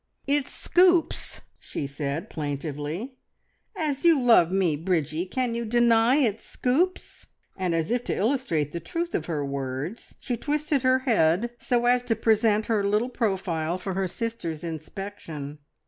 [0.25, 3.17] "It scoops!" she said plaintively.
[3.75, 8.71] "As you love me, Bridgie, can you deny it scoops?" And as if to illustrate
[8.71, 13.09] the truth of her words she twisted her head so as to present her little
[13.09, 15.59] profile for her sister's inspection.